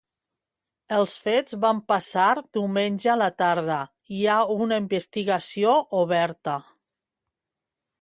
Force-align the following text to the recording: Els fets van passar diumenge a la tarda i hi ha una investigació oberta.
Els 0.95 1.11
fets 1.25 1.57
van 1.65 1.81
passar 1.91 2.25
diumenge 2.57 3.13
a 3.15 3.19
la 3.25 3.29
tarda 3.43 3.77
i 4.09 4.19
hi 4.19 4.25
ha 4.31 4.41
una 4.59 4.83
investigació 4.85 5.79
oberta. 6.03 6.61